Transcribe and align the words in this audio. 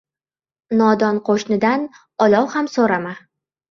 •Nodon 0.79 1.21
qo‘shnidan 1.29 1.87
olov 2.29 2.53
ham 2.59 2.75
so‘rama. 2.79 3.19